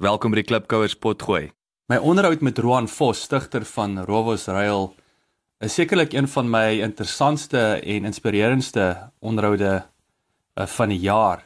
[0.00, 1.50] Welkom by die Klipkouers potgooi.
[1.92, 4.86] My onderhoud met Roan Vos, stigter van Rovos Rail,
[5.60, 8.86] is sekerlik een van my interessantste en inspirerendste
[9.20, 11.44] onderhoude uh, van die jaar.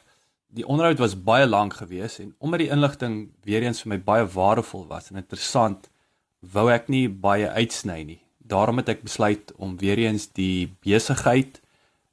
[0.54, 4.30] Die onderhoud was baie lank geweest en omdat die inligting weer eens vir my baie
[4.38, 5.90] waardevol was en interessant,
[6.38, 8.20] wou ek nie baie uitsny nie.
[8.38, 11.58] Daarom het ek besluit om weer eens die besigheid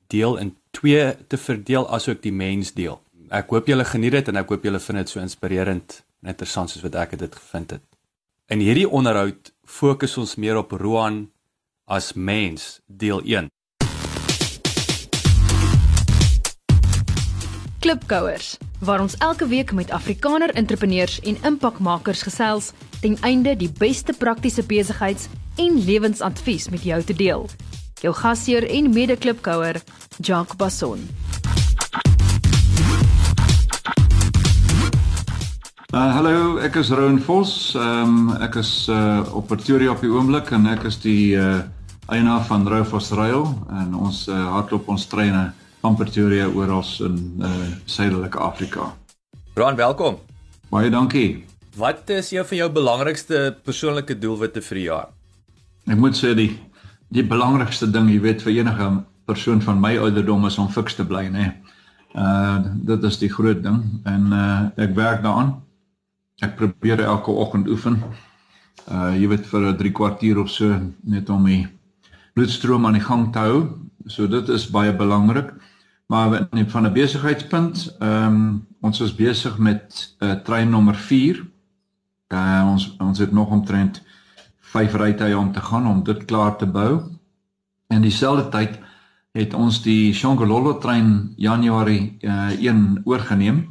[0.09, 2.97] deel in twee te verdeel asook die mens deel.
[3.29, 6.69] Ek hoop julle geniet dit en ek hoop julle vind dit so inspirerend en interessant
[6.69, 7.85] soos wat ek dit gevind het.
[8.51, 11.29] In hierdie onderhoud fokus ons meer op Roan
[11.87, 13.49] as mens deel 1.
[17.81, 24.13] Klipkouers waar ons elke week met Afrikaner entrepreneurs en impakmakers gesels ten einde die beste
[24.13, 27.49] praktiese besigheids- en lewensadvies met jou te deel.
[28.01, 29.81] Jou gasheer en mede-klipkouer,
[30.17, 31.09] Jacques Basson.
[35.91, 37.73] Uh hallo, ek is Roan Vos.
[37.75, 41.65] Ehm um, ek is uh op Pretoria op die oomblik en ek is die uh
[42.07, 43.43] eienaar van Rofos Rail
[43.75, 45.41] en ons uh, hardloop ons treine
[45.83, 47.49] van Pretoria oral in uh
[47.83, 48.85] suidelike Afrika.
[49.59, 50.15] Roan, welkom.
[50.71, 51.43] Baie dankie.
[51.75, 55.09] Wat is jou van jou belangrikste persoonlike doelwitte vir die jaar?
[55.91, 56.53] Ek moet sê die
[57.11, 58.87] die belangrikste ding, jy weet, vir enige
[59.27, 61.49] persoon van my ouderdom is om fiks te bly, né?
[62.15, 65.51] Uh dit is die groot ding en uh ek werk daaraan
[66.41, 68.01] ek probeer elke oggend oefen.
[68.89, 71.67] Uh jy weet vir 'n 3 kwartier of so net om die
[72.33, 73.57] bloedstroom aan die gang te hou.
[74.07, 75.53] So dit is baie belangrik.
[76.07, 81.45] Maar van 'n besigheidspunt, ehm um, ons is besig met uh trein nommer 4.
[82.33, 84.01] Uh ons ons het nog omtrent
[84.59, 87.01] 5 rytye om te gaan om dit klaar te bou.
[87.87, 88.79] En dieselfde tyd
[89.31, 93.70] het ons die Shongololo trein Januarie uh 1 oorgeneem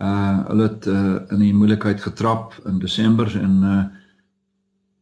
[0.00, 3.84] uh hulle het uh, in die moeilikheid getrap in Desember en uh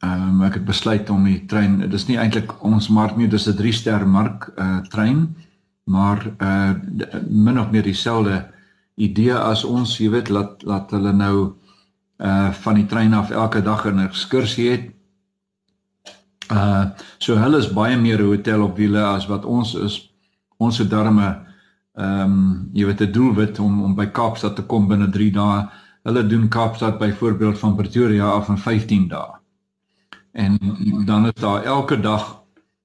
[0.03, 3.57] um, ek het besluit om die trein dis nie eintlik ons mark nie dis 'n
[3.57, 5.35] 3 ster mark uh trein
[5.85, 6.75] maar uh
[7.29, 8.45] min of meer dieselfde
[8.99, 11.37] idee as ons jy weet laat laat hulle nou
[12.19, 14.87] uh van die trein af elke dag 'n ekskursie het.
[16.51, 16.85] Uh
[17.19, 20.11] so hulle is baie meer hotel op wiele as wat ons is.
[20.57, 21.48] Ons het darme
[21.99, 25.69] ehm um, jy weet 'n doelwit om om by Kaapstad te kom binne 3 dae.
[26.03, 29.39] Hulle doen Kaapstad byvoorbeeld van Pretoria af in 15 dae.
[30.33, 30.59] En
[31.05, 32.43] dan is daar elke dag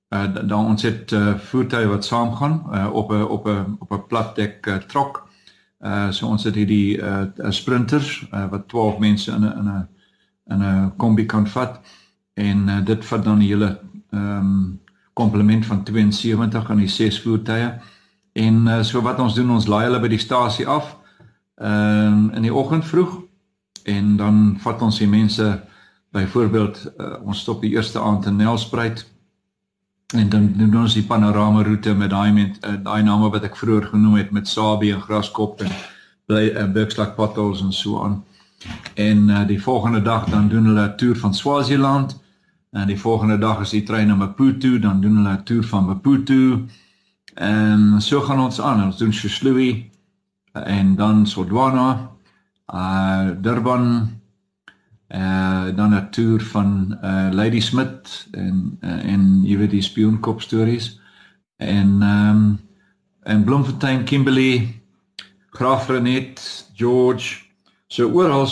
[0.09, 4.07] uh, dan ons het uh, voertuie wat saamgaan uh, op 'n op 'n op 'n
[4.07, 5.27] platdek uh, trok.
[5.81, 9.87] Uh so ons het hierdie uh sprinters uh, wat 12 mense in 'n in 'n
[10.45, 11.79] in 'n kombi kan vat
[12.33, 14.81] en uh, dit vat dan die hele ehm um,
[15.13, 17.79] komplement van 72 aan die 6 voertuie.
[18.33, 20.95] En uh, so wat ons doen, ons laai hulle by die stasie af.
[21.61, 23.21] Ehm uh, in die oggend vroeg
[23.83, 25.45] en dan vat ons die mense
[26.11, 29.03] byvoorbeeld uh, ons stop die eerste aand in Nelspruit
[30.15, 33.57] en dan doen ons die panorama roete met daai met uh, daai name wat ek
[33.57, 35.71] vroeër genoem het met Sabie en Graskop en
[36.29, 38.23] bly uh, Bergslag Potholes en so aan.
[38.93, 42.17] En uh, die volgende dag dan doen hulle 'n toer van Swaziland
[42.71, 45.85] en die volgende dag is die trein na Maputo, dan doen hulle 'n toer van
[45.85, 46.65] Maputo
[47.33, 48.83] En so gaan ons aan.
[48.85, 49.91] Ons doen Shishlui
[50.53, 52.11] en dan Sodwana,
[52.73, 54.19] uh Durban,
[55.09, 60.41] uh dan 'n toer van uh Lady Smith en uh, en jy weet die spionkop
[60.41, 60.99] stories
[61.57, 62.59] en ehm um,
[63.23, 64.81] en Bloemfontein, Kimberley,
[65.49, 67.41] Graafrenet, George.
[67.87, 68.49] So oral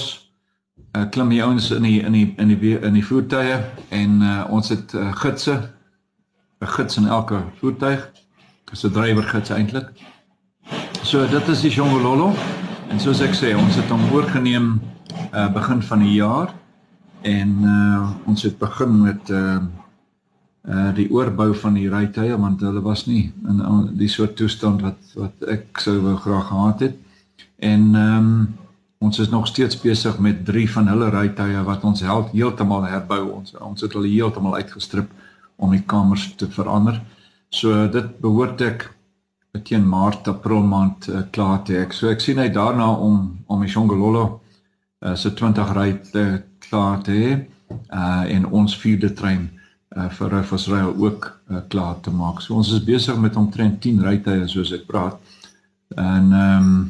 [0.98, 3.58] uh, klim die ouens in die in die in die in die voertuie
[3.90, 5.74] en uh, ons het uh, gidse
[6.62, 8.12] 'n gids in elke voertuig
[8.72, 9.92] is 'n drywergids eintlik.
[11.04, 12.34] So dit is die Jongololo
[12.90, 14.82] en soos ek sê, ons het hom oorgeneem
[15.34, 16.54] uh begin van die jaar
[17.22, 19.60] en uh ons het begin met uh
[20.70, 25.16] uh die oorbou van die rytuie want hulle was nie in die soort toestand wat
[25.16, 26.96] wat ek sou wou graag gehad het.
[27.60, 28.58] En ehm um,
[29.02, 33.32] ons is nog steeds besig met drie van hulle rytuie wat ons help heeltemal herbou.
[33.40, 35.10] Ons ons het hulle heeltemal uitgestrip
[35.56, 37.02] om die kamers te verander.
[37.52, 38.86] So dit behoort ek
[39.68, 41.88] teen Maart April maand uh, klaar te hê.
[41.92, 43.18] So ek sien hy daarna om
[43.52, 46.24] om die Shongololo uh, se 20 ry te
[46.64, 49.50] klaar te hê uh, en ons vierde trein
[49.98, 52.40] uh, vir Rufus Rail ook uh, klaar te maak.
[52.40, 55.20] So ons is besig met omtrent 10 rytye soos ek praat.
[56.00, 56.82] En ehm um,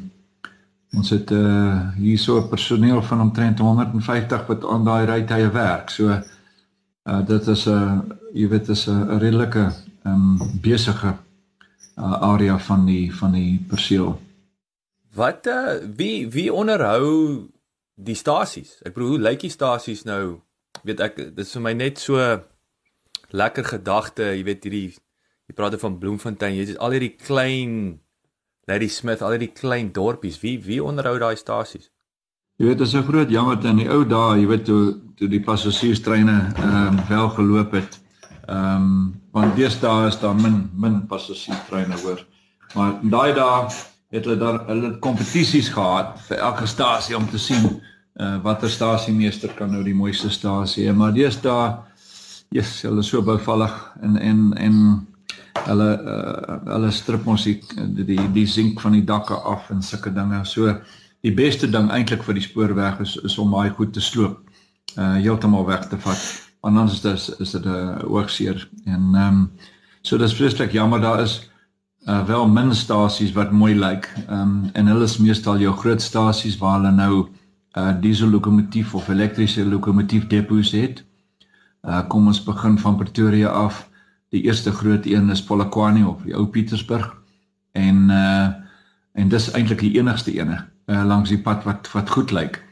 [0.92, 5.90] ons het uh, hier so 'n personeel van omtrent 150 wat aan daai rytye werk.
[5.90, 8.00] So uh, dit is 'n uh,
[8.34, 9.72] jy weet is 'n redelike
[10.06, 11.15] um, besige
[11.98, 14.15] uh, area van die van die perseel.
[15.13, 17.48] Wat uh, wie wie onderhou
[17.95, 18.80] die stasies.
[18.86, 20.42] Ek bedoel hoe lyk die stasies nou?
[20.88, 22.18] Weet ek dit is vir my net so
[23.31, 28.00] lekker gedagte, jy weet hierdie jy praat van Bloemfontein, jy het al hierdie klein
[28.69, 30.39] Lady Smith, al hierdie klein dorpies.
[30.42, 31.89] Wie wie onderhou daai stasies?
[32.62, 35.27] Jy weet, dit is 'n groot jammer in die ou dae, jy weet toe toe
[35.27, 38.00] die passasierstreine ehm um, wel geloop het.
[38.48, 42.25] Ehm um, want deesdae is daar min min passasierstreine hoor.
[42.75, 43.69] Maar daai dae
[44.12, 47.68] het hulle daar hulle kompetisies gehad vir elke stasie om te sien
[48.19, 50.95] uh, watter stasiemeester kan nou die mooiste stasie hê.
[50.95, 51.72] Maar deesdae
[52.51, 54.78] yes, hulle is so bouvallig en en en
[55.68, 57.60] hulle uh, hulle strip ons die
[58.04, 60.44] die die sink van die dakke af en sulke dinge.
[60.45, 60.75] So
[61.22, 64.39] die beste ding eintlik vir die spoorweg is is om daai goed te sloop.
[65.00, 66.50] Uh heeltemal weg te vat.
[66.62, 69.52] Anders is dit is dit 'n uh, oogseer en ehm um,
[70.02, 71.50] so dis vreeslik jammer daar is
[72.08, 74.13] uh wel min stasies wat mooi lyk.
[74.28, 77.28] Ehm um, en hulle is meestal jou groot stasies waar hulle nou
[77.78, 81.04] uh diesel lokomotief of elektriese lokomotief depots het.
[81.81, 83.90] Uh kom ons begin van Pretoria af.
[84.30, 87.16] Die eerste groot een is Polokwane of die ou Pietersburg.
[87.72, 88.48] En uh
[89.13, 92.63] en dis eintlik die enigste ene uh langs die pad wat wat goed lyk.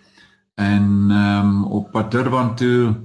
[0.55, 2.95] En ehm um, op pad Durban toe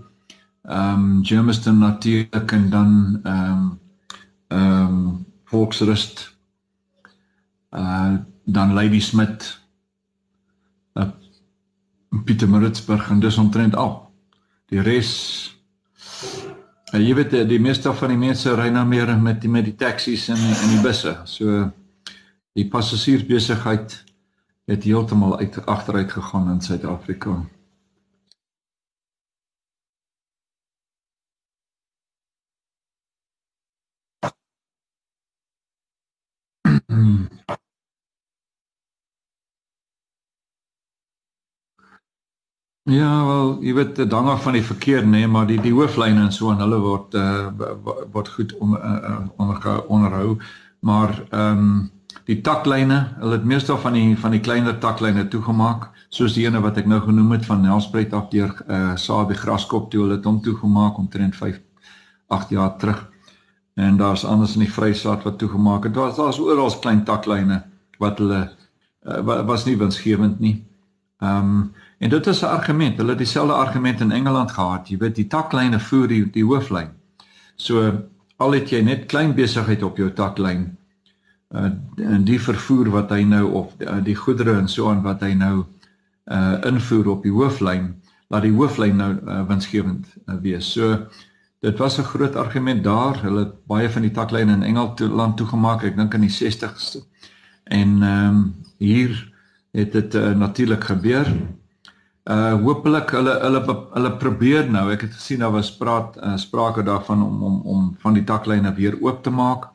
[0.64, 3.80] ehm um, Germiston natuurlik en dan ehm um,
[4.48, 6.36] ehm um, Volksrust
[7.70, 8.14] uh
[8.44, 9.60] dan Lady Smith
[10.94, 11.08] uh
[12.24, 14.12] Pietermaritzburg en dis omtrent al.
[14.66, 15.10] Die res
[16.92, 19.76] uh, jy weet die meeste van die mense ry nou meer met die met die
[19.76, 21.16] taksies en en die busse.
[21.24, 21.70] So
[22.54, 24.04] die passasiersbesigheid
[24.64, 27.42] het heeltemal uit agteruit gegaan in Suid-Afrika.
[42.84, 45.72] Ja, wel, jy weet dit hang af van die verkeer nê, nee, maar die die
[45.72, 47.46] hooflyne en so en hulle word uh
[48.12, 50.34] word goed om uh, onder onderhou,
[50.84, 51.70] maar ehm um,
[52.28, 56.60] die taklyne, hulle het meestal van die van die kleiner taklyne toegemaak, soos die ene
[56.60, 60.28] wat ek nou genoem het van Nelspruit af deur uh Sabie Graskop toe hulle het
[60.28, 61.56] hom toegemaak omtrent 5
[62.36, 63.00] 8 jaar terug.
[63.74, 65.94] En daar's anders in die Vrystaat wat toegemaak het.
[65.94, 67.62] Daar's daar's oral klein taklyne
[67.98, 68.42] wat hulle
[69.08, 70.58] uh, was nie winsgewend nie.
[71.24, 72.96] Ehm um, En dit is 'n argument.
[72.96, 74.88] Hulle het dieselfde argument in Engeland gehad.
[74.88, 76.88] Jy weet, die taklyne voer die die hooflyn.
[77.56, 77.92] So
[78.36, 80.76] al het jy net klein besigheid op jou taklyn,
[81.54, 85.20] uh en die vervoer wat hy nou of uh, die goedere en so aan wat
[85.20, 85.64] hy nou
[86.24, 87.94] uh invoer op die hooflyn,
[88.28, 90.72] laat die hooflyn nou uh, winsgewend uh, wees.
[90.72, 91.06] So
[91.60, 93.22] dit was 'n groot argument daar.
[93.22, 97.04] Hulle het baie van die taklyne in Engeland toegemaak, ek dink in die 60ste.
[97.64, 99.32] En ehm um, hier
[99.72, 101.26] het dit uh, natuurlik gebeur.
[102.24, 103.60] Uh hopelik hulle hulle
[103.92, 104.86] hulle probeer nou.
[104.94, 108.72] Ek het gesien daar was praat uh, sprake daarvan om om om van die taklyne
[108.74, 109.66] weer oop te maak.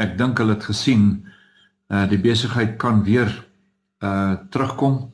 [0.00, 1.26] Ek dink hulle het gesien
[1.92, 3.28] uh die besigheid kan weer
[4.00, 5.12] uh terugkom.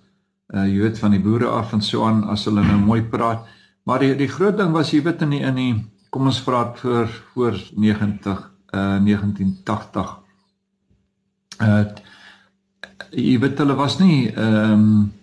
[0.55, 3.43] Uh jy weet van die boere af en so aan as hulle nou mooi praat.
[3.83, 5.75] Maar die die groot ding was jy weet in die in die
[6.15, 8.39] kom ons praat voor voor 90
[8.71, 10.17] uh 1980.
[11.59, 11.85] Uh
[13.11, 15.18] jy weet hulle was nie ehm um,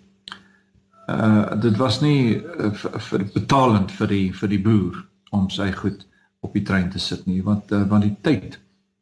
[1.08, 2.72] uh dit was nie uh,
[3.10, 6.06] vir betalend vir die vir die boer om sy goed
[6.42, 8.60] op die trein te sit nie want uh, want die tyd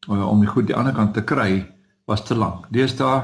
[0.09, 1.65] uh, om die goed die ander kant te kry
[2.05, 2.67] was te lank.
[2.75, 3.21] Deesdae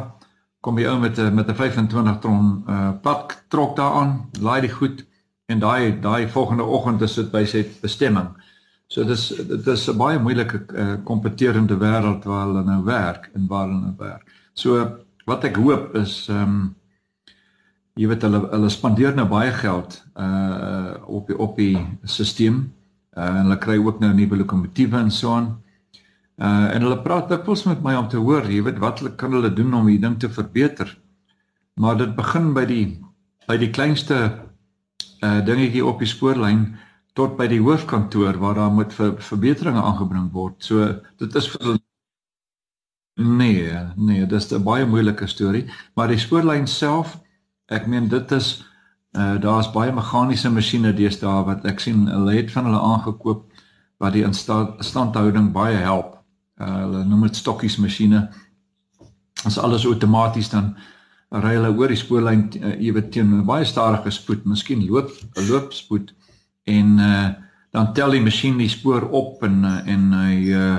[0.63, 4.71] kom jy ou met 'n met 'n 25 ton uh pad trok daaraan, laai die
[4.71, 5.05] goed
[5.47, 8.29] en daai daai volgende oggend is dit by sy bestemming.
[8.87, 13.47] So dis dit is 'n baie moeilike uh, kompeterende wêreld waar hulle nou werk en
[13.47, 14.23] waar hulle nou werk.
[14.53, 16.75] So wat ek hoop is ehm um,
[17.95, 22.61] jy weet hulle hulle spandeer nou baie geld uh op die op die stelsel
[23.17, 25.49] uh, en hulle kry ook nou nuwe lokomotiewe en so aan.
[26.37, 29.33] Uh en hulle praat dikwels met my om te hoor, jy weet wat hulle kan
[29.35, 30.93] hulle doen om die ding te verbeter.
[31.79, 32.85] Maar dit begin by die
[33.47, 34.19] by die kleinste
[35.23, 36.69] uh dingetjie op die spoorlyn
[37.17, 40.55] tot by die hoofkantoor waar daar moet ver, verbeteringe aangebring word.
[40.63, 40.87] So
[41.19, 41.79] dit is vir
[43.19, 45.65] Nee, nee, dit is 'n baie moeilike storie,
[45.95, 47.19] maar die spoorlyn self
[47.69, 48.59] ek meen dit is
[49.17, 53.47] uh daar's baie meganiese masjiene deesdae wat ek sien hulle het van hulle aangekoop
[53.99, 56.19] wat die instandhouding baie help.
[56.61, 58.27] Uh hulle noem dit stokkies masjiene.
[59.45, 60.75] As alles outomaties dan
[61.31, 66.13] ry hulle oor die spoorlyn uh, ewe teen baie stadige spoed, miskien loop 'n loopspoed
[66.65, 67.29] en uh
[67.69, 70.77] dan tel die masjien die spoor op en en hy uh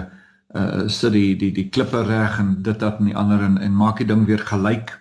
[0.55, 3.75] uh sit die die die klippe reg en dit dat en die ander en, en
[3.75, 5.00] maak die ding weer gelyk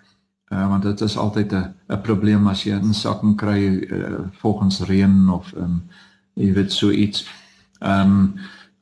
[0.50, 4.80] uh, want dit is altyd 'n 'n probleem as jy 'n sakking kry uh, volgens
[4.80, 5.82] reën of um,
[6.34, 7.26] jy weet so iets
[7.80, 8.34] um,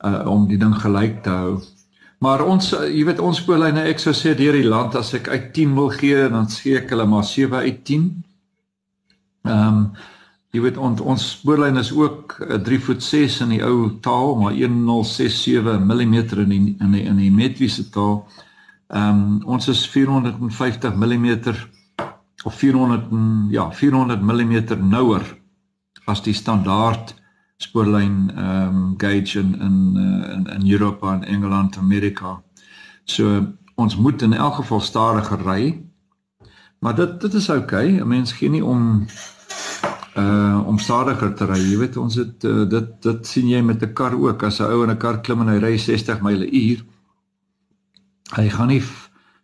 [0.05, 1.61] uh, om die ding gelyk te hou.
[2.19, 5.53] Maar ons jy weet ons spoorlyne ek sou sê deur die land as ek uit
[5.53, 8.23] 10 wil gee dan gee ek hulle maar 7 uit 10.
[9.43, 9.91] Ehm um,
[10.51, 14.53] jy weet ons ons spoorlyn is ook 3 voet 6 in die ou taal maar
[14.53, 18.25] 1067 mm in die in die in die metriese taal.
[18.25, 18.48] Ehm
[18.93, 21.27] um, ons is 450 mm
[22.43, 23.09] of 400
[23.51, 25.23] ja 400 mm nouer
[26.05, 27.15] as die standaard
[27.59, 32.41] spoorlyn ehm um, gauge in in uh, in in Europa en Engeland, Amerika.
[33.03, 35.81] So ons moet in elk geval stadiger ry.
[36.79, 37.87] Maar dit dit is oukei.
[37.87, 37.99] Okay.
[37.99, 39.05] 'n Mens gee nie om
[40.15, 41.59] uh om stadiger te ry.
[41.59, 44.43] Jy weet ons het uh, dit dit sien jy met 'n kar ook.
[44.43, 46.85] As 'n ou in 'n kar klim en hy ry 60 myl/uur,
[48.37, 48.83] hy gaan nie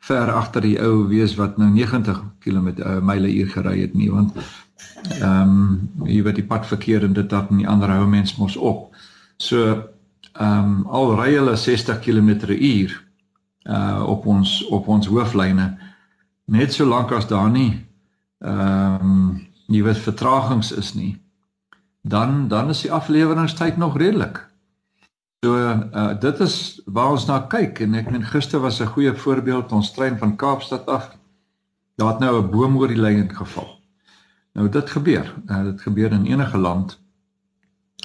[0.05, 4.35] ver agter die ou wees wat nou 90 km uh, myl/uur gery het nie, want
[5.21, 8.93] ehm um, jy weet die padverkeer en dit dat nie ander hou mens mos op.
[9.37, 13.01] So ehm um, al ry hulle 60 km/uur
[13.65, 15.77] uh op ons op ons hooflyne
[16.45, 17.73] net so lank as daar nie
[18.39, 21.17] ehm um, nie wat vertragings is nie,
[22.01, 24.45] dan dan is die afleweringstyd nog redelik.
[25.43, 29.13] So uh dit is waar ons na kyk en ek meen gister was 'n goeie
[29.13, 31.17] voorbeeld ons trein van Kaapstad af.
[31.95, 33.79] Daar het nou 'n boom oor die lyn geval.
[34.53, 35.33] Nou dit gebeur.
[35.47, 36.99] Uh, dit gebeur in enige land.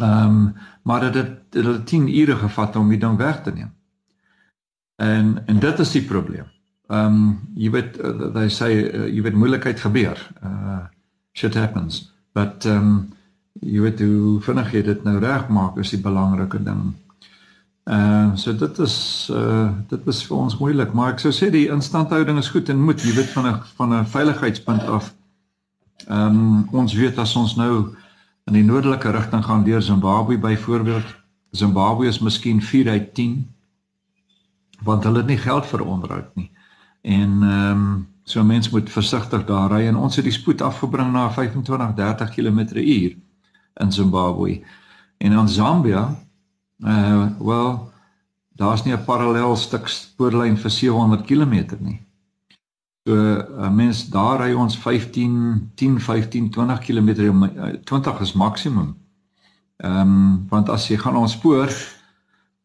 [0.01, 3.53] Ehm um, maar dit het dit het 10 ure gevat om dit dan weg te
[3.53, 3.73] neem.
[4.97, 6.47] En en dit is die probleem.
[6.87, 10.31] Ehm um, jy weet uh, they say uh, jy weet moeilikheid gebeur.
[10.43, 10.85] Uh
[11.33, 12.13] shit happens.
[12.33, 13.13] But ehm um,
[13.53, 16.95] jy weet hoe vinnig jy dit nou regmaak is die belangrike ding.
[17.85, 21.69] Uh, so dit is uh dit is vir ons moeilik, maar ek sou sê die
[21.73, 25.15] instandhouding is goed en moet, jy weet van 'n van 'n veiligheidspunt af.
[26.07, 27.97] Ehm um, ons weet as ons nou
[28.47, 31.07] in die noordelike rigting gaan deur Zimbabwe byvoorbeeld,
[31.51, 33.49] Zimbabwe is miskien 4 uit 10
[34.83, 36.51] want hulle het nie geld vir onderhoud nie.
[37.03, 41.09] En ehm um, So mens moet versigtig daar ry en ons het die spoed afgebring
[41.13, 43.17] na 25-30 km/h
[43.75, 44.61] in Zimbabwe.
[45.19, 46.15] En in Zambia,
[46.85, 47.93] uh wel,
[48.57, 52.01] daar's nie 'n parallel stuk spoorlyn vir 700 km nie.
[53.05, 57.09] So uh, mens daar ry ons 15 10 15 20 km
[57.85, 58.97] 20 is maksimum.
[59.77, 61.73] Ehm um, want as jy gaan ons spoor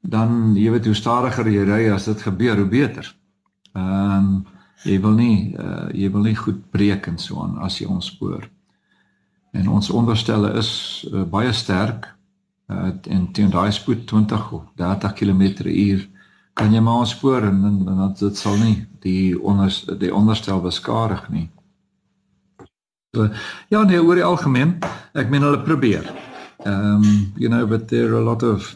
[0.01, 3.15] dan jy weet hoe stadiger jy ry as dit gebeur hoe beter.
[3.73, 4.45] Ehm um,
[4.83, 8.05] jy wil nie uh, jy wil nie goed breek en so aan as jy ons
[8.05, 8.49] spoor.
[9.51, 10.69] En ons onderstelle is
[11.11, 12.14] uh, baie sterk
[12.67, 16.05] uh, en teen daai spoed 20 of 30 km/h
[16.55, 21.27] kan jy maar spoor en dan dan dit sal nie die onder die onderstel beskadig
[21.29, 21.49] nie.
[23.15, 23.29] So
[23.69, 24.77] ja nee oor die algemeen
[25.13, 26.07] ek meen hulle probeer.
[26.65, 28.75] Um you know but there are a lot of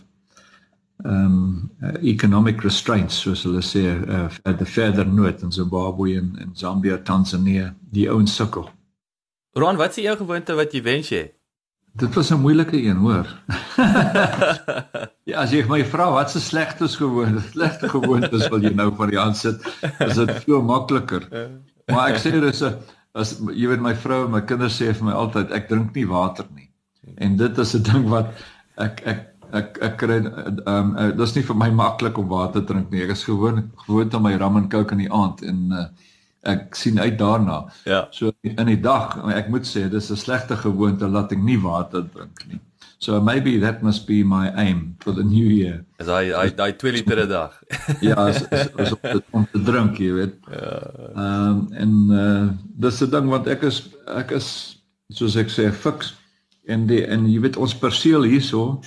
[1.06, 6.36] um uh, economic restraints soos hulle sê uh, at the further north in Zimbabwe en
[6.40, 8.68] in Zambia, Tanzania, die ouens sukkel.
[9.56, 11.30] Ron, wat is jou gewoonte wat jy wens jy?
[11.94, 13.28] Dit was 'n moeilike een, hoor.
[15.30, 19.10] ja, as jy my vra wat se slegtes gewoonte, slegte gewoontes wil jy nou van
[19.10, 19.66] die hand sit,
[20.00, 21.26] is dit veel makliker.
[21.90, 22.78] Maar ek sê dis 'n
[23.18, 26.06] as jy weet my vrou en my kinders sê vir my altyd ek drink nie
[26.10, 26.70] water nie.
[27.18, 28.32] En dit is 'n ding wat
[28.78, 32.62] ek ek ek ek kry ehm um, uh, dis nie vir my maklik om water
[32.62, 33.04] drink nie.
[33.04, 35.88] Ek is gewoon gewoond aan my rum en coke in die aand en uh,
[36.48, 37.66] ek sien uit daarna.
[37.86, 38.08] Ja.
[38.12, 42.04] So in die dag, ek moet sê dis 'n slegte gewoonte dat ek nie water
[42.14, 42.60] drink nie.
[43.00, 45.86] So maybe that must be my aim for the new year.
[46.00, 47.64] Is hy hy daai 2 liter 'n dag.
[48.02, 50.36] ja, is, is, is om, te, om te drink, jy weet.
[50.52, 50.78] Ja.
[51.16, 54.80] Ehm um, en uh, dis 'n ding want ek is ek is
[55.10, 56.16] soos ek sê fiks
[56.68, 58.82] en die en jy weet ons perseel hierso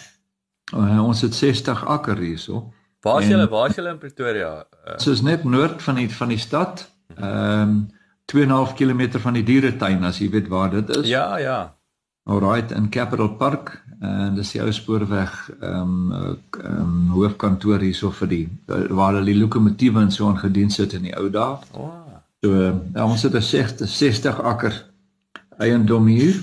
[0.72, 2.72] Uh, ons het 60 akker hierso.
[3.00, 3.48] Waar is julle?
[3.48, 4.52] Waar is julle in Pretoria?
[4.86, 6.86] Uh, Soos net noord van die van die stad.
[7.16, 7.90] Ehm um,
[8.32, 11.08] 2.5 km van die dieretuin as jy weet waar dit is.
[11.08, 11.74] Ja, ja.
[12.24, 18.10] Alright in Capital Park en dis die ou spoorweg ehm um, ehm um, hoofkantoor hierso
[18.20, 21.58] vir die waar hulle die lokomotiewe en so aangedien sit in die ou dae.
[21.74, 21.90] Oh.
[22.42, 24.78] So uh, ons het 'n 60 60 akker
[25.58, 26.34] eiendom hier.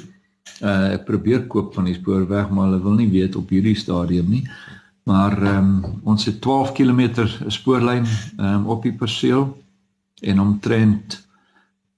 [0.61, 4.29] Uh, ek probeer koop van die spoorweg, maar hulle wil nie weet op hierdie stadium
[4.29, 4.43] nie.
[5.03, 9.47] Maar ehm um, ons het 12 km spoorlyn ehm um, op die perseel
[10.21, 11.27] en omtrent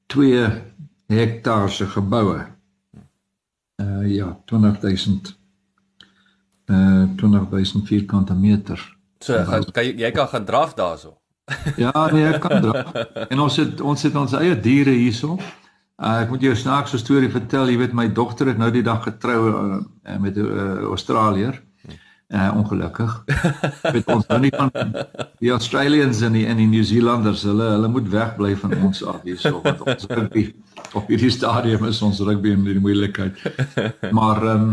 [0.06, 0.50] 2
[1.08, 2.46] hektaar se geboue.
[3.82, 5.38] Uh ja, 20000
[6.66, 8.98] uh 20000 vierkante meter.
[9.20, 11.18] So, gaan, kan jy jy kan gaan draf daarso.
[11.75, 12.84] Ja, nee, ek kan dra.
[13.30, 15.38] En ons het ons het ons eie diere hierso.
[16.01, 17.70] Uh, ek moet jou snaakse storie vertel.
[17.70, 19.82] Jy weet my dogter het nou die dag getrou uh,
[20.22, 21.60] met 'n uh, Australier.
[22.31, 23.23] Uh, ongelukkig.
[23.93, 24.69] Met ons nou nie van
[25.43, 29.25] die Australians en die en die New Zealanders, hulle hulle moet wegbly van ons af
[29.27, 30.45] hierso want ons rugby
[30.95, 33.41] op hierdie stadium is ons rugby in die moeilikheid.
[34.15, 34.71] Maar ehm um,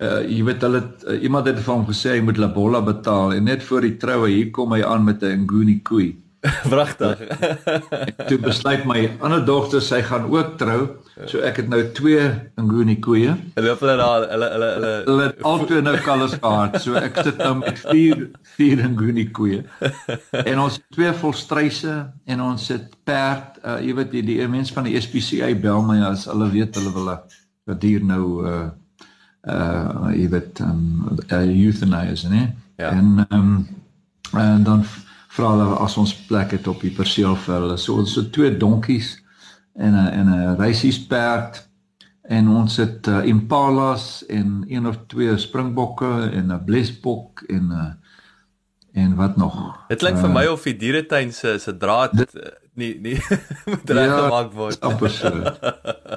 [0.00, 3.44] uh, jy weet hulle uh, iemand het vir hom gesê hy moet Labola betaal en
[3.50, 6.14] net voor die troue hier kom hy aan met 'n Nguni koei.
[6.72, 7.18] Wragtig.
[8.28, 10.78] toe besluit my ander dogter sy gaan ook trou.
[11.28, 12.22] So ek het nou twee
[12.56, 13.34] Nguni koeie.
[13.58, 16.78] Hulle hulle daar hulle hulle hulle hulle het albei nou kalvers gehad.
[16.80, 18.22] So ek sit nou met vier
[18.54, 19.66] vier Nguni koeie.
[20.44, 23.60] En ons twee volstryse en ons sit perd.
[23.60, 26.94] Uh, jy weet die, die mense van die SPCA bel my as hulle weet hulle
[26.96, 28.70] wil 'n dier nou uh
[29.44, 32.48] uh jy weet um uh, euthanize, né?
[32.80, 32.96] Ja.
[32.96, 33.68] En um
[34.32, 34.84] en dan
[35.30, 37.78] vra hulle as ons plek het op die perseel vir hulle.
[37.78, 39.16] So ons het twee donkies
[39.74, 41.68] en 'n en 'n reisiesperd
[42.22, 47.72] en ons het uh, impalas en een of twee springbokke en 'n blesbok en 'n
[47.72, 47.94] uh, eh,
[49.02, 49.54] en wat nog.
[49.88, 52.32] Dit klink uh, vir my of die dieretuin se se draad dit,
[52.74, 53.18] nie nie
[53.70, 54.80] moet reg ja, gemaak word.
[54.90, 55.58] Absoluut.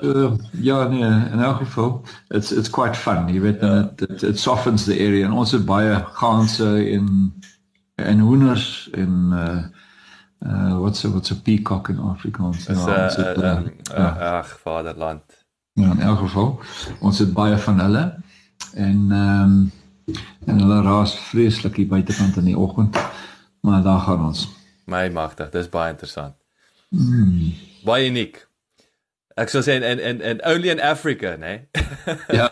[0.02, 3.30] uh, ja nee, in elk geval it's it's quite fun.
[3.34, 3.80] Jy weet ja.
[3.80, 7.34] it, it it softens the area en ons het baie ganse en
[7.96, 9.64] en hoenders en uh
[10.44, 12.66] uh wat's a what's a peacock in Afrikaans?
[12.66, 15.24] Ja, ons het uh, ag vaderland.
[15.74, 16.60] Ja, in elk geval
[17.00, 18.04] ons het baie van hulle
[18.74, 19.72] en ehm um,
[20.46, 22.98] en hulle raas vreeslik hier buitekant in die oggend.
[23.62, 24.50] Maar daar gaan ons.
[24.86, 26.36] My magtig, dis baie interessant.
[26.90, 27.54] Mm.
[27.84, 28.48] Baie uniek.
[29.34, 31.54] Ek sou sê en en en only in Africa, né?
[32.06, 32.18] Nee?
[32.38, 32.50] Ja.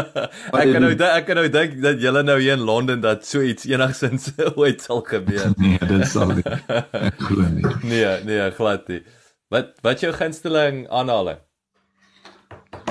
[0.60, 3.42] ek kan nou ek kan nou dink dat julle nou hier in Londen dat so
[3.44, 5.52] iets enigsins ooit sal gebeur.
[5.60, 6.44] nee, dit sal nie.
[6.48, 7.66] Ek glo nie.
[7.82, 9.02] Nee, nee, glad nie.
[9.52, 11.42] Wat wat jou gunsteling aanhaling?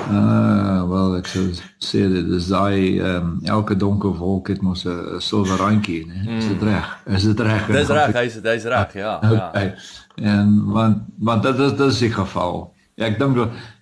[0.04, 1.48] Uh, wel ek sou
[1.82, 6.22] sê dit is daai um, elke donker wolk het mos 'n silwer randjie, né?
[6.22, 6.38] Nee?
[6.38, 6.94] Is dit reg?
[7.10, 7.66] Is dit reg?
[7.66, 9.18] Dis reg, hy's hy's reg, ja.
[9.18, 9.74] Okay.
[9.74, 10.30] Ja.
[10.30, 12.73] En want want dit is dit is die geval.
[12.94, 13.36] Ja, ek dink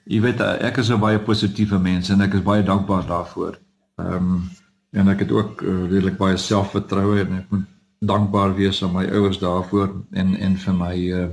[0.08, 3.58] jy weet ek is 'n baie positiewe mens en ek is baie dankbaar daarvoor.
[3.98, 4.50] Ehm um,
[4.92, 7.64] en ek het ook uh, redelik baie selfvertroue en ek moet
[8.04, 11.28] dankbaar wees aan my ouers daarvoor en en vir my uh,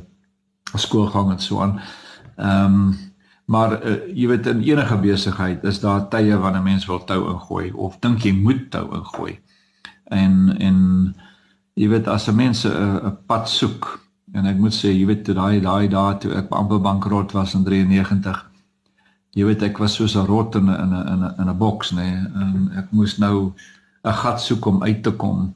[0.75, 1.79] skoolgang en so aan.
[2.37, 2.97] Ehm um,
[3.49, 7.31] maar uh, jy weet in enige besigheid is daar tye wanneer 'n mens wil tou
[7.31, 9.39] ingooi of dink jy moet tou ingooi.
[10.03, 10.77] En en
[11.73, 15.59] jy weet as 'n mens 'n pad soek En ek moet sê, jy weet daai
[15.61, 18.45] daai dae toe ek amper bankrot was in 93.
[19.37, 22.03] Jy weet ek was soos 'n rot in 'n in 'n in 'n boks, nê.
[22.03, 23.53] Nee, en ek moes nou
[24.05, 25.53] 'n gat soek om uit te kom.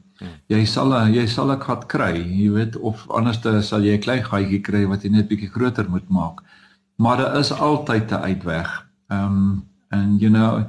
[0.49, 4.23] Jy sal jy sal 'n gat kry, jy weet of anderste sal jy 'n klein
[4.23, 6.41] gatjie kry wat jy net bietjie groter moet maak.
[6.97, 8.69] Maar daar is altyd 'n uitweg.
[9.09, 10.65] Ehm um, and you know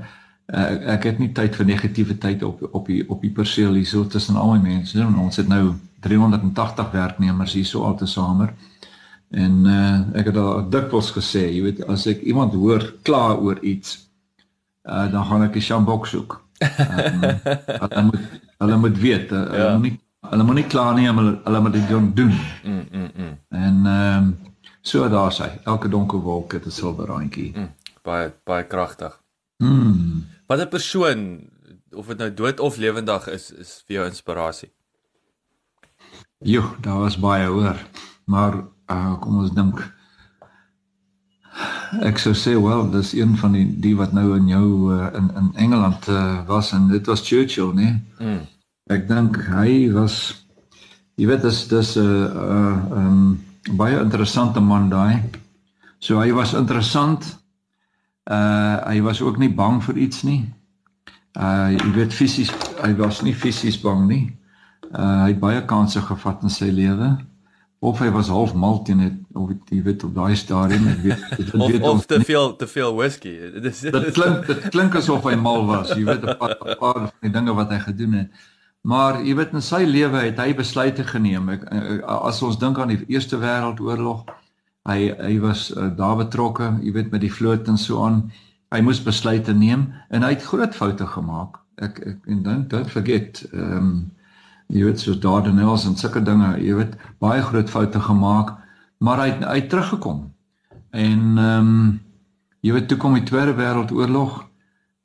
[0.47, 4.07] ek, ek het nie tyd vir negativiteit op op die op die perseel hier so
[4.07, 5.07] tussen al die mense.
[5.07, 8.55] Ons het nou 380 werknemers hierso altesamer.
[9.35, 13.59] En uh, ek het al dikwels gesê, jy weet as ek iemand hoor kla oor
[13.67, 13.97] iets,
[14.87, 16.41] uh, dan gaan ek 'n sjambok soek.
[16.63, 17.25] Um,
[17.83, 18.21] hulle moet
[18.59, 19.49] hulle moet weet, uh, ja.
[19.51, 19.99] hulle moet nie
[20.31, 22.37] hulle moet nie kla nie, hulle hulle moet dit doen.
[22.65, 23.35] Mm mm mm.
[23.49, 24.37] En ehm um,
[24.81, 27.53] so daar sê, elke donker wolk het 'n silwer randjie.
[27.57, 27.71] Mm,
[28.03, 29.21] baie baie kragtig.
[29.59, 30.25] Mm.
[30.47, 31.49] Wat 'n persoon
[31.91, 34.73] of dit nou dood of lewendig is, is vir jou inspirasie.
[36.39, 37.79] Jo, daar was baie hoor.
[38.25, 39.81] Maar uh, kom ons dink
[42.03, 45.31] ek sou sê wel, dis een van die die wat nou in jou uh, in
[45.39, 48.01] in Engeland uh, was en dit was Churchill, né?
[48.19, 48.41] Mm.
[48.91, 50.45] Ek dink hy was
[51.17, 53.45] jy weet dis dis 'n uh, uh, um,
[53.79, 55.23] baie interessante man daai.
[55.99, 57.39] So hy was interessant.
[58.25, 60.45] Uh hy was ook nie bang vir iets nie.
[61.37, 64.25] Uh jy weet fisies hy was nie fisies bang nie.
[64.95, 67.17] Uh, hy het baie kansse gevat in sy lewe.
[67.85, 71.25] Of hy was half mal teen dit of jy weet op daai stadium ek weet
[71.37, 73.35] dit weet of, of te veel te veel whisky.
[73.67, 77.35] Dit klink dit klink asof hy mal was jy weet 'n paar, paar van die
[77.35, 78.47] dinge wat hy gedoen het.
[78.85, 81.49] Maar jy weet in sy lewe het hy besluite geneem.
[81.57, 84.25] Ek, eh, as ons dink aan die eerste wêreldoorlog
[84.89, 88.31] hy hy was uh, daar betrokke jy weet met die vloot en so aan
[88.75, 92.93] hy moes besluite neem en hy het groot foute gemaak ek ek en dink dit
[92.99, 93.95] vergeet ehm um,
[94.73, 98.55] jy weet so Dardanelles en sulke dinge, jy weet baie groot foute gemaak,
[99.05, 100.25] maar hy hy het teruggekom.
[100.95, 102.01] En ehm um,
[102.65, 104.39] jy weet toe kom die Tweede Wêreldoorlog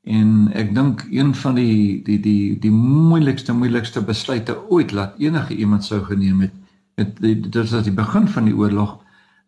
[0.08, 5.58] en ek dink een van die die die die moeilikste moeilikste besluite ooit laat enige
[5.60, 6.54] iemand sou geneem het,
[6.96, 7.20] dit
[7.52, 8.96] dit was die begin van die oorlog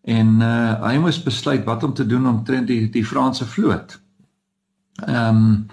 [0.01, 3.99] en uh hy moes besluit wat om te doen om teen die die Franse vloot.
[5.05, 5.67] Ehm um,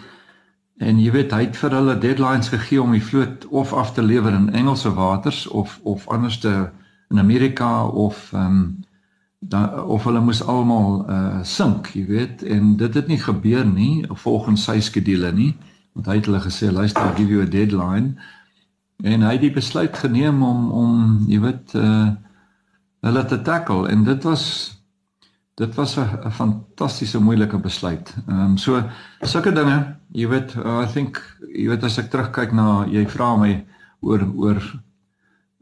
[0.78, 4.02] en jy weet hy het vir hulle deadlines gegee om die vloot of af te
[4.02, 6.70] lewer in Engelse waters of of anderste
[7.10, 8.84] in Amerika of ehm um,
[9.38, 14.04] dan of hulle moes almal uh sink, jy weet, en dit het nie gebeur nie
[14.24, 15.52] volgens sy skedules nie.
[15.94, 18.16] Want hy het hulle gesê, luister, I'll give you a deadline.
[19.02, 20.96] En hy het die besluit geneem om om
[21.30, 22.08] jy weet uh
[23.00, 24.44] hulle te tackle en dit was
[25.58, 28.14] dit was 'n fantastiese moeilike besluit.
[28.28, 28.82] Ehm um, so
[29.20, 33.36] sulke dinge, jy weet, uh, I think jy weet as ek terugkyk na jy vra
[33.36, 33.66] my
[34.00, 34.62] oor oor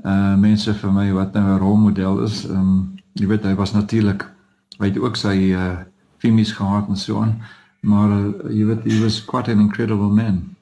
[0.04, 2.44] uh mense vir my wat nou 'n rolmodel is.
[2.44, 4.28] Ehm um, jy weet hy was natuurlik
[4.78, 5.84] hy het ook sy uh
[6.18, 7.42] femies gehad en so aan,
[7.80, 10.56] maar uh, jy weet he was quite an incredible man.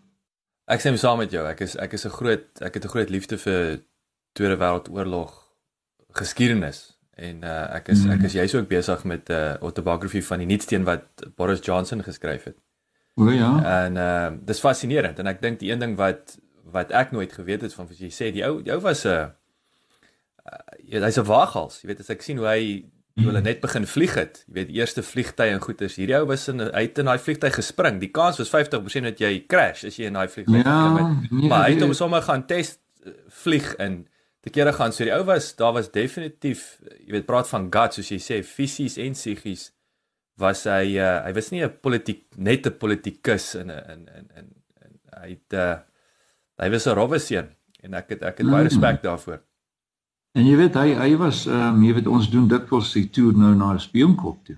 [0.67, 3.11] Ek sê saam met jou, ek is ek is 'n groot ek het 'n groot
[3.11, 3.81] liefde vir
[4.33, 5.44] Tweede Wêreldoorlog
[6.15, 8.29] geskiedenis en uh, ek is ek mm.
[8.29, 12.45] is jy's ook besig met 'n uh, autobiografie van die nuutsteen wat Boris Johnson geskryf
[12.51, 12.59] het.
[13.15, 13.85] O ja.
[13.85, 16.39] En uh dis fascinerend en ek dink die een ding wat
[16.75, 19.09] wat ek nooit geweet het van wat jy sê, die ou die ou was 'n
[19.09, 19.29] uh,
[20.91, 23.87] uh, hy's 'n waaghals, jy weet as ek sien hoe hy toe hulle net begin
[23.87, 27.19] vlieg het, jy weet eerste vliegtye en goeters, hierdie ou was in uit in daai
[27.19, 28.01] vliegtyg gespring.
[28.01, 31.31] Die kans was 50% dat jy crash as jy in daai vliegtyg ja, geklim het.
[31.31, 32.81] Nee, maar hy het hom sommer gaan test
[33.29, 34.09] vlieg in
[34.45, 36.67] te kere gaan so die ou was daar was definitief
[37.01, 39.71] jy weet praat van guts soos jy sê fisies en psigies
[40.41, 44.29] was hy uh, hy was nie 'n politiek net 'n politikus in 'n in in
[44.41, 44.47] in
[45.23, 45.77] hy het uh,
[46.61, 47.49] hy was 'n rowwe seun
[47.85, 48.69] en ek het ek het baie mm.
[48.69, 49.41] respek daarvoor.
[50.35, 53.37] En jy weet hy hy was ehm um, jy weet ons doen dikwels die toer
[53.39, 54.57] nou na Spionkop toe.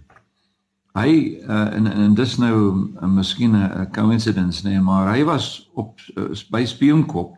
[0.96, 1.11] Hy
[1.44, 6.01] uh, en en dis nou 'n uh, miskien 'n coincidence nee, maar hy was op
[6.16, 7.37] uh, by Spionkop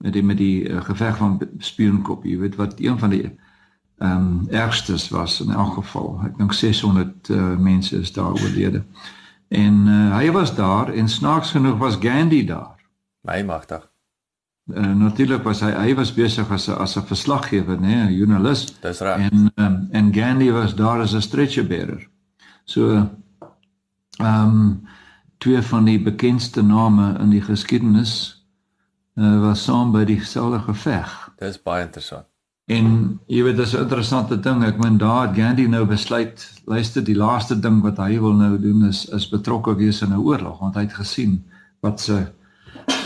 [0.00, 3.24] met die met die uh, geveg van Spionkop, jy weet wat een van die
[4.00, 6.22] ehm um, ergstes was in elk geval.
[6.24, 8.80] Ek dink 600 uh, mense is daar oorlede.
[9.48, 12.80] En uh, hy was daar en snaaks genoeg was Gandhi daar.
[13.28, 13.84] My magtig.
[14.64, 18.16] Uh, natuurlik was hy hy was besig as 'n as 'n verslaggewer, nê, nee, 'n
[18.16, 18.80] joernalis.
[18.80, 19.28] Dis reg.
[19.28, 22.08] En um, en Gandhi was daar as 'n stretcher bearer.
[22.64, 23.10] So
[24.16, 24.88] ehm um,
[25.38, 28.39] twee van die bekendste name in die geskiedenis
[29.20, 31.14] uh, was saam by dieselfde geveg.
[31.38, 32.26] Dis baie interessant.
[32.70, 32.86] En
[33.26, 34.64] jy weet dis 'n interessante ding.
[34.64, 38.60] Ek meen daar het Gandhi nou besluit, luister, die laaste ding wat hy wil nou
[38.60, 41.44] doen is is betrokke wees in 'n oorlog want hy het gesien
[41.80, 42.26] wat se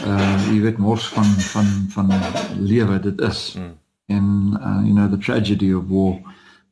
[0.06, 2.10] uh jy weet mors van van van
[2.58, 3.56] lewe dit is.
[3.58, 3.72] Mm.
[4.06, 4.24] En
[4.60, 6.20] uh you know the tragedy of war.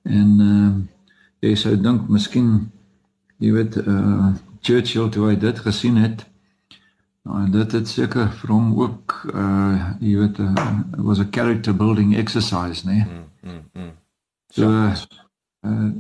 [0.03, 0.73] En uh
[1.41, 2.71] jy sou dink miskien
[3.39, 6.27] jy weet uh Churchill toe hy dit gesien het.
[7.23, 10.55] Nou dit het seker vir hom ook uh jy weet uh,
[11.07, 12.93] was a character building exercise, né?
[12.93, 13.05] Nee?
[13.43, 13.93] Mm, mm, mm.
[14.51, 14.95] So uh,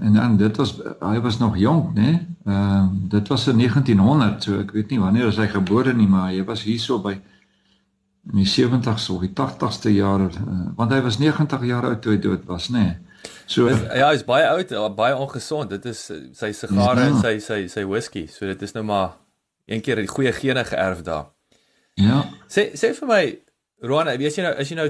[0.06, 2.00] en dan dit was hy was nog jonk, né?
[2.02, 2.26] Nee?
[2.44, 6.32] Ehm uh, dit was in 1900, so ek weet nie wanneer hy gebore nie, maar
[6.32, 7.14] hy was hierso by
[8.32, 12.12] in die 70s of die 80ste jare, uh, want hy was 90 jaar oud toe
[12.12, 12.78] hy dood was, né?
[12.78, 12.98] Nee?
[13.46, 15.70] So is, ja, hy's baie oud, baie ongesond.
[15.70, 16.04] Dit is
[16.34, 17.20] sy sigare en ja.
[17.22, 18.26] sy sy sy whisky.
[18.26, 19.21] So dit is nou maar
[19.72, 21.30] een keer die goeie gene geërf daar.
[22.00, 22.22] Ja.
[22.48, 23.22] Sê sê vir my
[23.82, 24.88] Roan, weet jy nou as jy nou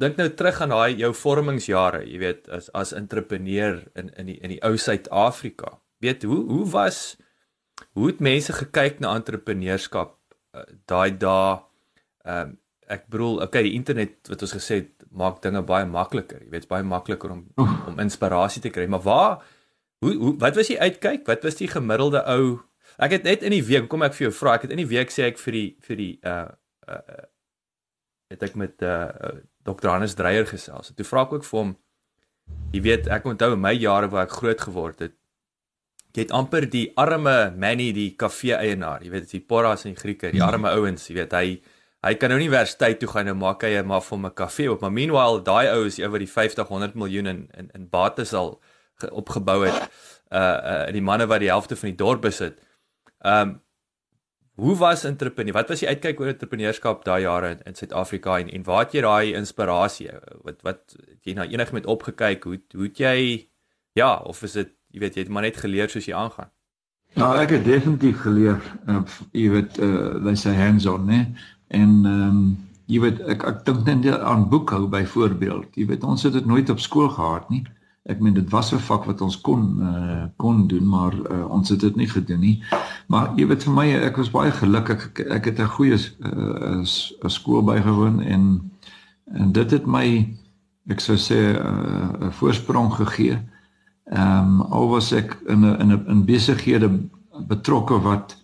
[0.00, 4.38] dink nou terug aan daai jou vormingsjare, jy weet as as entrepreneur in in die
[4.40, 5.78] in die ou Suid-Afrika.
[6.04, 7.16] Weet hoe hoe was
[7.96, 10.16] hoe het mense gekyk na entrepreneurskap
[10.54, 11.58] uh, daai dae?
[12.24, 16.44] Ehm um, ek bedoel okay die internet wat ons gesê het maak dinge baie makliker.
[16.44, 18.86] Jy weet baie makliker om om inspirasie te kry.
[18.86, 19.42] Maar waar
[20.04, 21.26] hoe, hoe wat was jy uitkyk?
[21.26, 22.60] Wat was die gemiddelde ou
[22.98, 24.90] ek het net in die week kom ek vir jou vra ek het in die
[24.90, 26.48] week sê ek vir die vir die uh
[26.88, 27.24] uh
[28.30, 29.10] het ek met uh
[29.66, 29.88] Dr.
[29.90, 30.92] Hannes Dreyer gesels.
[30.94, 31.76] Toe vra ek ook vir hom
[32.72, 35.14] jy weet ek onthou in my jare waar ek groot geword het
[36.16, 40.00] jy het amper die arme Manny die kafee eienaar, jy weet die Porras en die
[40.00, 41.46] Grieke, die arme ouens, jy weet hy
[42.06, 44.80] hy kan nou nie universiteit toe gaan en maak hy maar vir 'n kafee op,
[44.80, 48.60] maar meanwhile daai ou is oor die 50 100 miljoen in in, in bates al
[49.10, 49.90] opgebou het.
[50.30, 52.60] Uh uh die manne wat die helfte van die dorp besit.
[53.26, 53.56] Um
[54.56, 55.52] hoe was entrepreneur?
[55.52, 58.94] Wat was die uitkyk oor entrepreneurskap daai jare in, in Suid-Afrika en en waar het
[58.96, 60.08] jy daai inspirasie?
[60.46, 62.46] Wat wat jy nou enig met opgekyk?
[62.48, 63.18] Hoe hoe het jy
[63.96, 66.48] ja, of is dit jy weet jy het maar net geleer soos jy aangaan.
[67.16, 71.22] Nou ek het definitief geleer uh, jy weet uh by sy hands on nê
[71.74, 72.40] en ehm um,
[72.86, 76.68] jy weet ek ek dink net aan boekhou byvoorbeeld jy weet ons het dit nooit
[76.70, 77.64] op skool gehad nie
[78.06, 81.68] ek meen dit was 'n vak wat ons kon uh kon doen maar uh, ons
[81.68, 82.62] het dit nie gedoen nie
[83.06, 86.84] maar jy weet vir my ek was baie gelukkig ek, ek het 'n goeie uh,
[87.28, 88.70] skool bygewoon en
[89.26, 90.36] en dit het my
[90.86, 93.38] ek sou sê 'n uh, voorsprong gegee.
[94.04, 96.90] Ehm um, al was ek in 'n in 'n in besighede
[97.46, 98.36] betrokke wat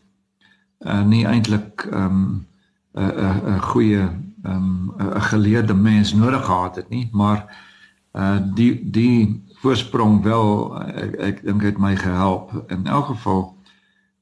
[0.80, 2.46] uh, nie eintlik ehm um,
[2.94, 4.02] 'n 'n 'n goeie
[4.42, 7.70] ehm um, 'n geleerde mens nodig gehad het nie, maar
[8.12, 10.48] uh die die voorsprong wel
[10.90, 13.44] ek, ek dink het my gehelp in elk geval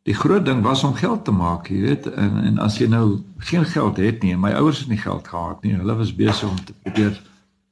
[0.08, 3.20] die groot ding was om geld te maak, jy weet, en en as jy nou
[3.50, 5.74] geen geld het nie, my ouers het nie geld gehad nie.
[5.76, 7.18] Hulle was besig om te probeer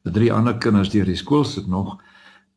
[0.04, 1.96] vir drie ander kinders deur die skool sit nog.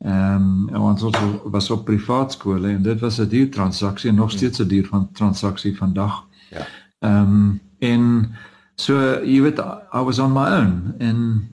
[0.01, 1.17] Ehm um, ons was,
[1.53, 5.09] was op privaat skole en dit was 'n duur transaksie nog steeds 'n duur van
[5.13, 6.23] transaksie vandag.
[6.49, 6.67] Ja.
[6.99, 8.35] Ehm um, en
[8.75, 9.59] so jy weet
[9.93, 11.49] I was on my own en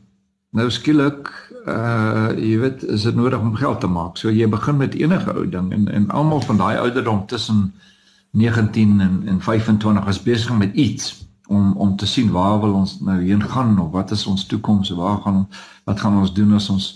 [0.50, 1.28] nou skielik
[1.68, 4.16] uh jy weet is dit nodig om geld te maak.
[4.16, 7.72] So jy begin met enige ou ding en en almal van daai ouderdom tussen
[8.30, 13.00] 19 en en 25 is besig met iets om om te sien waar wil ons
[13.00, 15.46] nou heen gaan of wat is ons toekoms waar gaan
[15.84, 16.88] wat gaan ons doen as ons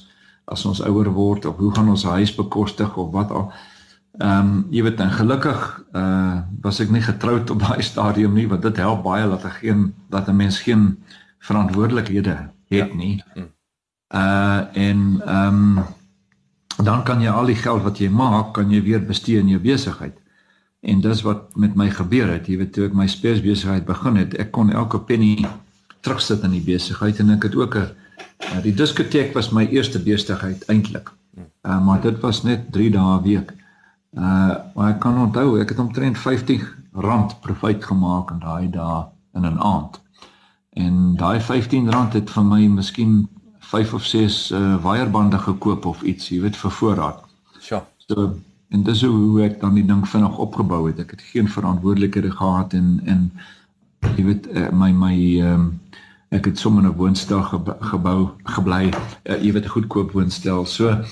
[0.44, 3.52] as ons ouer word of hoe gaan ons huis bekostig of wat al
[4.20, 5.60] ehm um, jy weet en gelukkig
[5.96, 9.60] uh was ek nie getroud op daai stadium nie want dit help baie dat ek
[9.64, 10.98] geen dat 'n mens geen
[11.38, 12.88] verantwoordelikhede het ja.
[12.94, 13.22] nie
[14.14, 15.84] uh en ehm um,
[16.82, 19.60] dan kan jy al die geld wat jy maak kan jy weer bestee in jou
[19.60, 20.22] besigheid
[20.82, 22.48] En dis wat met my gebeur het.
[22.50, 25.36] Jy weet toe ek my spesbesigheid begin het, ek kon elke penny
[26.02, 30.02] terugsit in die besigheid en ek het ook 'n uh, die diskoteek was my eerste
[30.02, 31.12] besigheid eintlik.
[31.38, 33.52] Uh, maar dit was net 3 dae 'n week.
[34.10, 39.06] Uh maar ek kan onthou, ek het omtrent 50 rand profit gemaak in daai dae
[39.34, 40.00] in 'n aand.
[40.72, 46.02] En daai 15 rand het vir my miskien 5 of 6 uh waierbande gekoop of
[46.02, 47.24] iets, jy weet vir voorraad.
[47.60, 47.82] Sjoe.
[47.96, 48.34] So
[48.72, 50.98] en dis hoe ek dan die ding vinnig opgebou het.
[50.98, 53.30] Ek het geen verantwoordelikhede gehad en en
[54.16, 55.66] jy weet eh, my my ehm um,
[56.32, 57.42] ek het sommer 'n woonstel
[57.92, 58.88] gebou gebly.
[59.28, 60.64] Uh, jy weet 'n goedkoop woonstel.
[60.66, 61.04] So ehm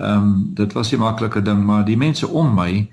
[0.00, 2.90] um, dit was 'n maklike ding, maar die mense om my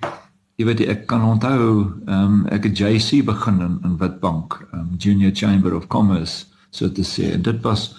[0.56, 1.68] jy weet ek kan onthou
[2.06, 6.92] ehm um, ek het JC begin in, in Witbank, um, Junior Chamber of Commerce, so
[6.92, 7.32] te sê.
[7.34, 7.92] En dit was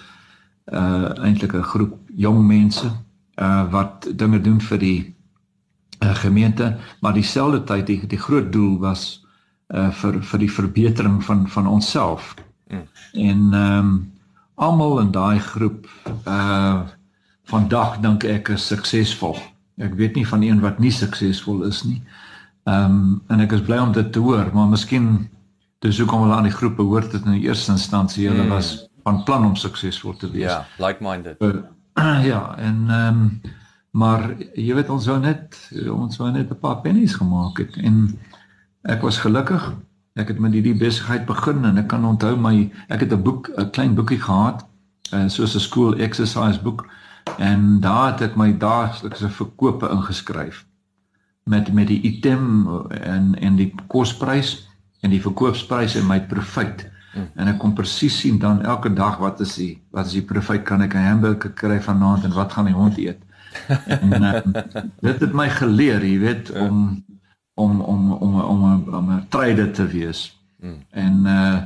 [0.73, 2.87] uh eintlik 'n groep jong mense
[3.41, 5.15] uh wat dinge doen vir die
[6.05, 9.25] uh, gemeente, maar dieselfde tyd die die groot doel was
[9.75, 12.35] uh vir vir die verbetering van van onsself.
[12.69, 12.89] Mm.
[13.13, 14.13] En ehm um,
[14.55, 15.89] almal in daai groep
[16.27, 16.81] uh
[17.45, 19.37] vandag dink ek is suksesvol.
[19.77, 22.03] Ek weet nie van een wat nie suksesvol is nie.
[22.65, 25.29] Ehm um, en ek is bly om dit te hoor, maar miskien
[25.79, 28.29] dis hoekom hulle aan die groep behoort het in die eerste instansie.
[28.29, 28.49] Hulle mm.
[28.49, 30.47] was van plan om suksesvol te wees.
[30.47, 31.43] Ja, yeah, like-minded.
[31.43, 33.41] Uh, ja, en ehm um,
[33.93, 35.57] Maar jy weet ons wou net
[35.93, 38.19] ons wou net 'n paar pennies gemaak het en
[38.89, 39.75] ek was gelukkig.
[40.17, 43.51] Ek het met hierdie besigheid begin en ek kan onthou my ek het 'n boek
[43.57, 44.65] 'n klein boekie gehad
[45.13, 46.89] uh, soos 'n school exercise boek
[47.39, 50.65] en daar het ek my daaglikse verkope ingeskryf
[51.45, 54.69] met met die item en en die kosprys
[55.01, 56.87] en die verkoopsprys en my profit.
[57.13, 57.29] Hmm.
[57.35, 60.63] En ek kon presies sien dan elke dag wat is die wat is die profit
[60.63, 63.21] kan ek 'n hamburger kry vanaand en wat gaan die hond eet?
[64.01, 64.41] en uh,
[65.01, 66.69] dit het my geleer, jy weet, ja.
[66.69, 67.05] om
[67.55, 70.41] om om om om om 'n trader te wees.
[70.61, 70.79] Mm.
[70.91, 71.63] En uh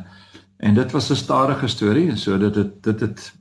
[0.57, 3.35] en dit was 'n stadige storie, so dit het dit het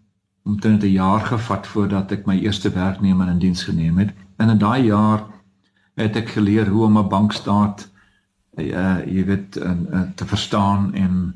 [0.43, 4.13] omtrent 'n jaar gevat voordat ek my eerste werknemer in diens geneem het.
[4.37, 5.23] En in daai jaar
[5.95, 7.89] het ek geleer hoe om 'n bankstaat
[8.57, 11.35] uh jy weet uh, uh, te verstaan en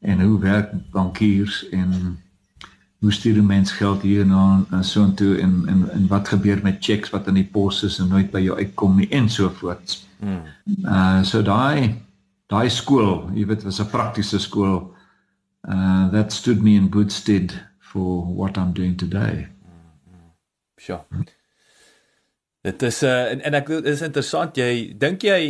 [0.00, 2.18] en hoe werk bankiers en
[3.02, 6.60] hoe stuur die mens geld hier na en so intoe en en en wat gebeur
[6.62, 9.50] met checks wat in die pos is en nooit by jou uitkom nie en so
[9.50, 9.98] voort.
[10.20, 10.42] Hmm.
[10.84, 11.98] Uh so daai
[12.46, 14.94] daai skool, jy weet, was 'n praktiese skool.
[15.68, 19.48] Uh that stood me in good stead for what I'm doing today.
[20.78, 21.02] Sjoe.
[22.62, 25.40] Dit is uh en, en ek is interessant jy dink jy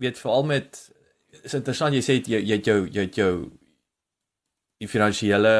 [0.00, 0.78] weet veral met
[1.42, 3.34] is interessant jy sê jy jy het jou jy het jou
[4.82, 5.52] die finansiële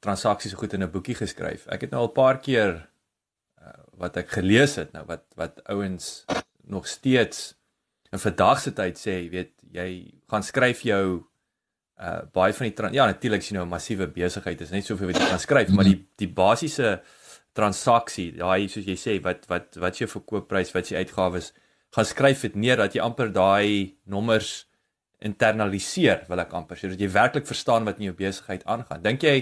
[0.00, 1.66] transaksies goed in 'n boekie geskryf.
[1.66, 2.88] Ek het nou al 'n paar keer
[3.62, 6.24] uh, wat ek gelees het nou wat wat ouens
[6.62, 7.54] nog steeds
[8.12, 9.88] in vandag se tyd sê, jy weet, jy
[10.30, 11.26] gaan skryf jou
[11.96, 15.20] uh baie van die ja natuurlik sien nou 'n massiewe besigheid is net soveel wat
[15.20, 17.00] jy kan skryf, maar die die basiese
[17.56, 21.52] transaksie, daai soos jy sê wat wat wat jou verkoopprys, wat jy uitgawes
[21.96, 24.66] gaan skryf dit neer dat jy amper daai nommers
[25.24, 29.02] internaliseer, wil ek amper sê, dat jy werklik verstaan wat in jou besigheid aangaan.
[29.04, 29.36] Dink jy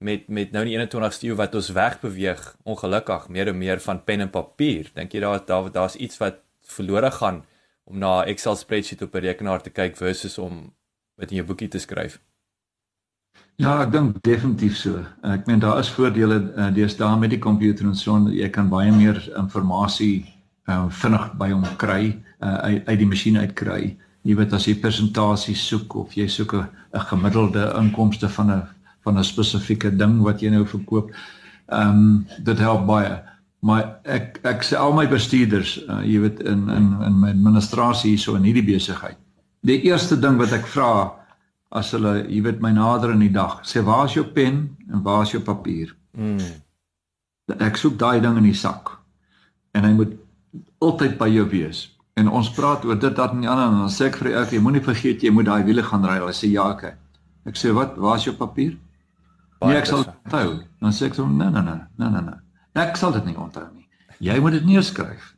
[0.00, 4.24] met met nou die 21ste eeu wat ons wegbeweeg ongelukkig meer en meer van pen
[4.24, 4.88] en papier.
[4.96, 7.44] Dink jy daar daar daar's iets wat verlore gaan
[7.84, 10.72] om na Excel spreadsheet op 'n rekenaar te kyk versus om
[11.18, 12.20] dit in jou boekie te skryf?
[13.60, 15.02] Ja, ek dink definitief so.
[15.26, 18.92] Ek meen daar is voordele uh, deesdae met die komputer en so jy kan baie
[18.94, 20.30] meer inligting
[20.70, 23.82] uh, vinnig by hom kry uh, uit, uit die masjien uit kry.
[24.24, 28.62] Jy weet as jy presentasies soek of jy soek 'n gemiddelde inkomste van 'n
[29.04, 31.12] van 'n spesifieke ding wat jy nou verkoop.
[31.68, 33.20] Ehm um, dit help baie.
[33.60, 38.16] Maar ek ek sê al my bestuurders, uh, jy weet in in in my administrasie
[38.16, 39.18] hierso in hierdie besigheid.
[39.60, 41.19] Die eerste ding wat ek vra
[41.70, 45.04] as hulle, jy weet, my nader in die dag, sê waar is jou pen en
[45.06, 45.92] waar is jou papier?
[46.18, 46.58] Mm.
[47.62, 48.96] Ek soek daai ding in die sak.
[49.74, 50.16] En hy moet
[50.82, 51.84] altyd by jou wees.
[52.18, 54.60] En ons praat oor dit dat nie ander en dan sê ek vir ek jy
[54.62, 56.18] moenie vergeet jy moet daai wiele gaan ry.
[56.24, 56.98] Hy sê ja, ek.
[57.48, 58.74] Ek sê wat, waar is jou papier?
[59.60, 60.60] Nee, ek sal onthou.
[60.82, 62.40] Dan sê ek so nee, nee, nee, nee, nee, nee.
[62.80, 63.86] Ek sal dit nie onthou nie.
[64.20, 65.30] Jy moet dit neerskryf.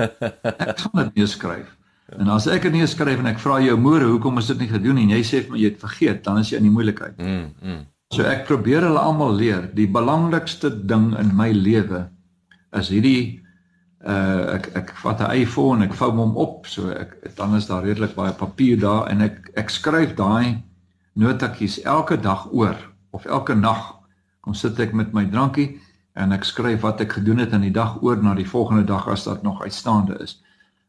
[0.68, 1.70] Ek sal dit neerskryf.
[2.14, 4.70] En as ek dit nie skryf en ek vra jou môre hoekom is dit nie
[4.70, 7.16] gedoen en jy sê vir my jy het vergeet, dan is jy in die moeilikheid.
[7.18, 7.48] Mm.
[7.62, 7.80] mm.
[8.14, 12.04] So ek probeer hulle almal leer, die belangrikste ding in my lewe
[12.78, 13.42] is hierdie
[14.06, 17.82] uh ek ek vat 'n iPhone, ek vou hom op, so ek dan is daar
[17.82, 20.62] redelik baie papier daar en ek ek skryf daai
[21.18, 22.76] notatjies elke dag oor
[23.10, 23.98] of elke nag.
[24.40, 25.80] Kom sit ek met my drankie
[26.14, 29.08] en ek skryf wat ek gedoen het in die dag oor na die volgende dag
[29.08, 30.38] as dit nog uitstaande is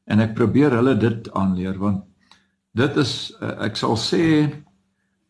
[0.07, 2.03] en ek probeer hulle dit aanleer want
[2.77, 4.23] dit is uh, ek sal sê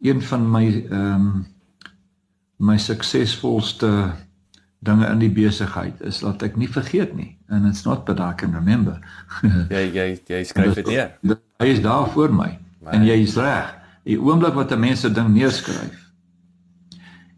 [0.06, 1.30] een van my ehm um,
[2.58, 3.90] my suksesvolste
[4.80, 7.36] dinge in die besigheid is dat ek nie vergeet nie.
[7.54, 8.98] And it's not that I can remember.
[9.70, 11.14] Jy jy jy skryf dit neer.
[11.62, 12.50] hy is daar vir my.
[12.82, 13.70] Maar, en jy is reg.
[14.08, 16.07] Die oomblik wat 'n mens 'n ding neerskryf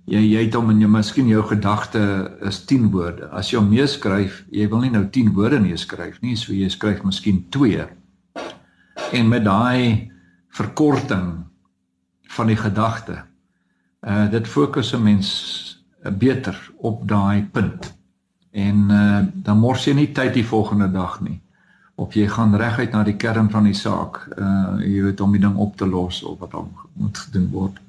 [0.10, 2.02] jy jy het hom in jou miskien jou gedagte
[2.48, 3.30] is 10 woorde.
[3.36, 7.04] As jy hom neerskryf, jy wil nie nou 10 woorde neerskryf nie, so jy skryf
[7.06, 7.86] miskien 2.
[9.14, 10.10] En met daai
[10.58, 11.28] verkorting
[12.36, 13.24] van die gedagte,
[14.06, 15.30] uh dit fokus 'n mens
[16.06, 17.94] uh, beter op daai punt.
[18.52, 21.42] En uh dan mors jy nie tyd die volgende dag nie.
[21.96, 25.42] Of jy gaan reguit na die kern van die saak, uh jy weet om die
[25.42, 27.80] ding op te los of wat dan moet gedoen word.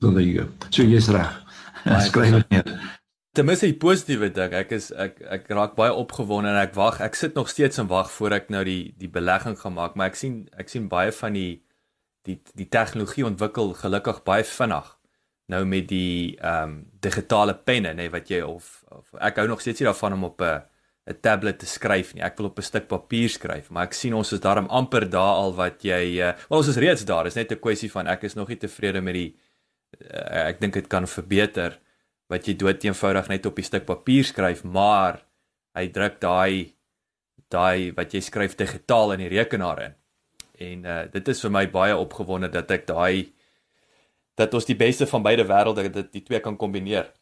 [0.00, 0.68] So there you go.
[0.70, 1.32] So jy's reg.
[2.08, 2.70] Skryf dit neer.
[3.34, 7.00] Ten minste die positiewe ding, ek is ek ek raak baie opgewonde en ek wag.
[7.02, 10.12] Ek sit nog steeds en wag voor ek nou die die belegging gaan maak, maar
[10.12, 11.64] ek sien ek sien baie van die
[12.28, 14.92] die die tegnologie ontwikkel gelukkig baie vinnig.
[15.50, 19.48] Nou met die ehm um, digitale penne, nê, nee, wat jy of, of ek hou
[19.50, 20.62] nog steeds nie daarvan om op 'n
[21.10, 22.22] 'n tablet te skryf nie.
[22.22, 25.36] Ek wil op 'n stuk papier skryf, maar ek sien ons is daarom amper daar
[25.42, 27.24] al wat jy uh, wel ons is reeds daar.
[27.24, 29.36] Dit is net 'n kwessie van ek is nog nie tevrede met die
[30.00, 31.78] ek dink dit kan verbeter
[32.32, 35.22] wat jy dood eenvoudig net op 'n stuk papier skryf, maar
[35.74, 36.74] hy druk daai
[37.50, 39.94] daai wat jy skryf digitaal in die rekenaar in.
[40.58, 43.32] En uh, dit is vir my baie opgewonde dat ek daai
[44.34, 47.12] dat ons die beste van beide wêrelde dit die twee kan kombineer.